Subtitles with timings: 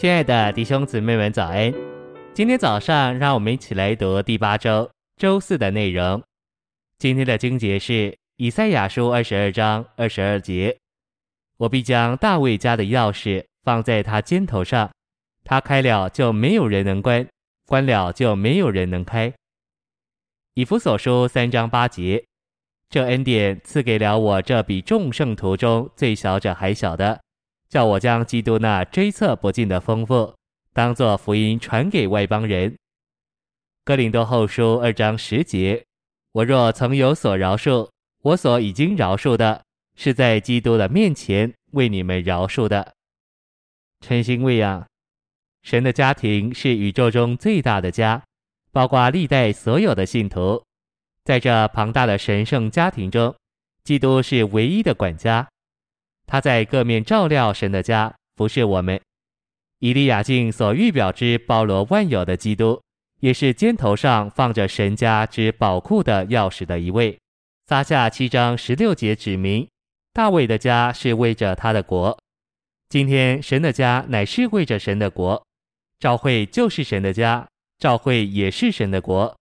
[0.00, 1.70] 亲爱的弟兄姊妹们，早安！
[2.32, 6.22] 今天早上，让我们一起来读第八周周四的内容。
[6.96, 10.74] 今天的经节是以赛亚书二十二章二十二节
[11.60, 14.90] ：“我必将大卫家的钥匙放在他肩头上，
[15.44, 17.28] 他开了就没有人能关，
[17.66, 19.30] 关了就没有人能开。”
[20.56, 22.24] 以弗所书三章八节
[22.88, 27.20] ：“这恩典赐给了我这比众圣徒中最小者还小的。”
[27.70, 30.34] 叫我将基督那追测不尽的丰富，
[30.72, 32.76] 当作福音传给外邦人。
[33.84, 35.84] 哥林多后书二章十节：
[36.32, 37.88] 我若曾有所饶恕，
[38.22, 39.62] 我所已经饶恕的，
[39.94, 42.92] 是在基督的面前为你们饶恕的。
[44.00, 44.84] 诚心喂养，
[45.62, 48.20] 神的家庭是宇宙中最大的家，
[48.72, 50.60] 包括历代所有的信徒。
[51.24, 53.32] 在这庞大的神圣家庭中，
[53.84, 55.48] 基督是唯一的管家。
[56.30, 59.00] 他在各面照料神的家，服侍我们。
[59.80, 62.80] 以利亚敬所预表之包罗万有的基督，
[63.18, 67.18] 也是肩头上放着神家之宝库的钥匙的一位。
[67.66, 69.66] 撒下七章十六节指明，
[70.12, 72.16] 大卫的家是为着他的国。
[72.88, 75.44] 今天神的家乃是为着神的国，
[75.98, 79.36] 教会就是神的家，教会也是神的国。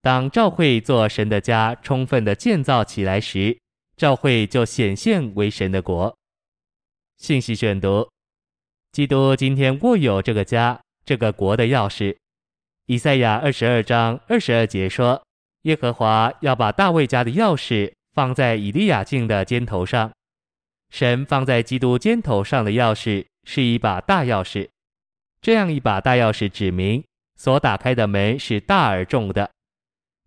[0.00, 3.56] 当教会做神的家充分的建造起来时，
[3.96, 6.12] 教会就显现为神的国。
[7.22, 8.10] 信息选读：
[8.90, 12.16] 基督今天握有这个家、这个国的钥匙。
[12.86, 15.22] 以赛亚二十二章二十二节说
[15.62, 20.10] ：“耶和华要把大卫家的钥匙放在以利亚敬的肩头上。”
[20.90, 24.68] 神放在基督肩头上的钥匙是一把大钥匙。
[25.40, 27.04] 这样一把大钥匙指明，
[27.36, 29.48] 所打开的门是大而重的。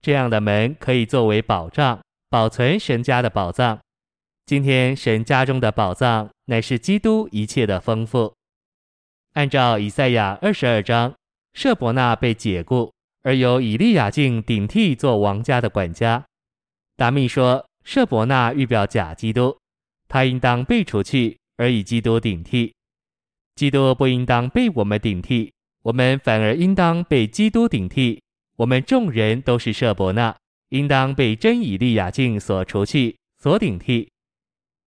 [0.02, 2.00] 这样的门可以作为保障，
[2.30, 3.78] 保存神家的宝藏。
[4.46, 8.32] 今天神家中的宝藏乃是基督一切的丰富。
[9.34, 11.16] 按照以赛亚二十二章，
[11.56, 12.94] 舍伯纳被解雇，
[13.24, 16.24] 而由以利亚敬顶替做王家的管家。
[16.96, 19.58] 达密说，舍伯纳预表假基督，
[20.08, 22.72] 他应当被除去，而以基督顶替。
[23.56, 28.22] 基督不应当被我们顶替，我们反而应当被基督顶替。
[28.58, 30.38] 我们众人都是舍伯纳，
[30.70, 34.08] 应当被真以利亚敬所除去、所顶替。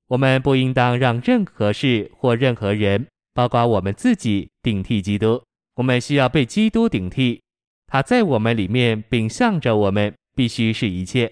[0.08, 5.42] 我们不应当让任何事或任何人，包括我们自己，顶替基督。
[5.76, 7.40] 我们需要被基督顶替，
[7.86, 11.30] 他在我们里面，并向着我们，必须是一切。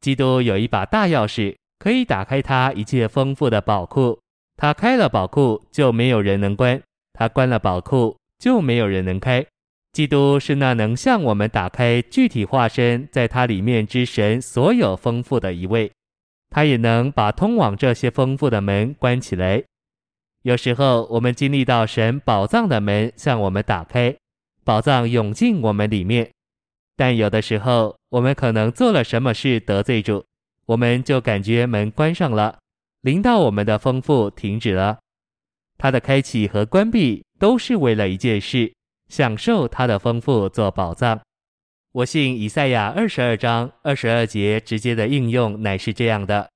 [0.00, 4.18] 基督有一把大钥匙，可以打开他一切丰富的宝库。
[4.56, 6.78] 他开了宝库，就没有人能关；
[7.12, 9.44] 他关了宝库，就没有人能开。
[9.92, 15.90] 基督是那能向我们打开具体化身在他里面之神所有丰富的一位。
[16.54, 19.64] 他也能把通往这些丰富的门关起来。
[20.42, 24.14] 有时候，我们经历到神宝藏的门向我们打开，
[24.62, 26.26] 宝藏涌进我们里面；
[26.96, 30.24] 但有的时候，我们可能做了什么事得罪主，
[30.66, 32.56] 我们就感觉门关上了，
[33.00, 35.00] 临到我们的丰富停止了。
[35.76, 38.72] 它的开启和关闭都是为了一件事：
[39.08, 41.20] 享受它的丰富做宝藏。
[41.94, 46.50] 我信以赛亚二十二章二十二节直接的应用乃是这样的：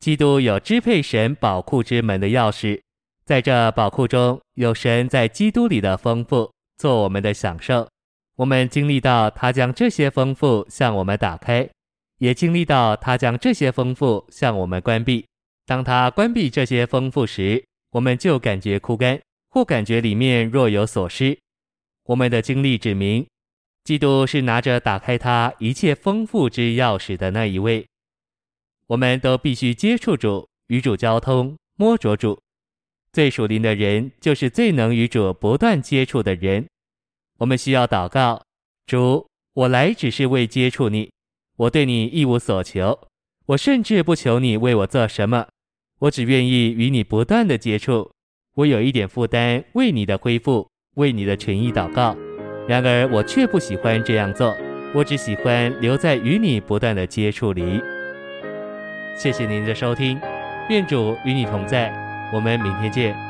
[0.00, 2.80] 基督有支配神宝库之门的钥匙，
[3.24, 7.88] 在这宝库中有神在基督里的丰富，做我们的享受。
[8.34, 11.70] 我们经历到他将这些丰富向我们打开，
[12.18, 15.24] 也经历到他将这些丰富向我们关闭。
[15.64, 21.38] 当他关闭这些丰富时，我们就感觉枯干，或感觉里面若有所失。
[22.06, 23.24] 我们的经历指明。
[23.86, 27.86] 基督是拿着打开他一切丰富之钥匙的那一位，
[28.88, 32.36] 我们都必须接触主，与主交通，摸着主。
[33.12, 36.66] 最属灵的人就是最能与主不断接触的人。
[37.38, 38.42] 我们需要祷告：
[38.86, 41.12] 主，我来只是为接触你，
[41.54, 42.98] 我对你一无所求，
[43.46, 45.46] 我甚至不求你为我做什么，
[46.00, 48.10] 我只愿意与你不断的接触。
[48.54, 52.16] 我有一点负担，为你的恢复，为你的诚意祷告。
[52.68, 54.56] 然而我却不喜欢这样做，
[54.94, 57.82] 我只喜欢留在与你不断的接触里。
[59.16, 60.20] 谢谢您的收听，
[60.68, 61.92] 愿主与你同在，
[62.32, 63.25] 我们明天见。